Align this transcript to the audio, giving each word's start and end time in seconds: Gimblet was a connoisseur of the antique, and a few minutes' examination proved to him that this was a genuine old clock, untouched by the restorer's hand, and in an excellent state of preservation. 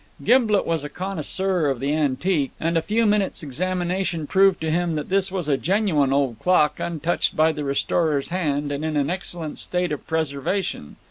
Gimblet 0.23 0.65
was 0.65 0.83
a 0.83 0.89
connoisseur 0.89 1.69
of 1.69 1.79
the 1.79 1.93
antique, 1.93 2.53
and 2.59 2.75
a 2.75 2.81
few 2.81 3.05
minutes' 3.05 3.43
examination 3.43 4.25
proved 4.25 4.59
to 4.61 4.71
him 4.71 4.95
that 4.95 5.09
this 5.09 5.31
was 5.31 5.47
a 5.47 5.57
genuine 5.57 6.11
old 6.11 6.39
clock, 6.39 6.79
untouched 6.79 7.35
by 7.35 7.51
the 7.51 7.63
restorer's 7.63 8.29
hand, 8.29 8.71
and 8.71 8.83
in 8.83 8.97
an 8.97 9.11
excellent 9.11 9.59
state 9.59 9.91
of 9.91 10.07
preservation. 10.07 10.95